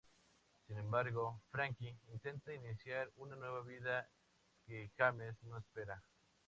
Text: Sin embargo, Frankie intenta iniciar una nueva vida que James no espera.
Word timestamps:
Sin 0.65 0.79
embargo, 0.79 1.43
Frankie 1.51 1.95
intenta 2.11 2.51
iniciar 2.51 3.11
una 3.17 3.35
nueva 3.35 3.61
vida 3.61 4.09
que 4.65 4.89
James 4.97 5.35
no 5.43 5.59
espera. 5.59 6.01